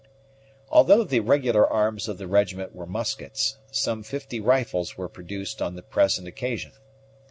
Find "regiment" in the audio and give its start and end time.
2.27-2.73